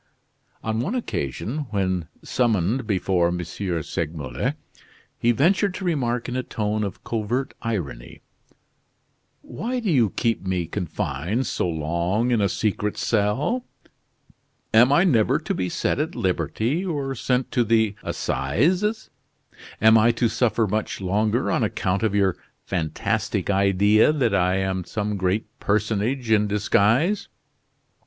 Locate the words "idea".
23.51-24.11